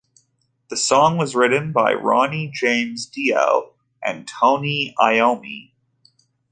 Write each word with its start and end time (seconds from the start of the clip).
The 0.71 0.77
song 0.77 1.17
was 1.17 1.35
written 1.35 1.71
by 1.73 1.93
Ronnie 1.93 2.47
James 2.51 3.05
Dio 3.05 3.75
and 4.03 4.27
Tony 4.27 4.95
Iommi. 4.99 5.73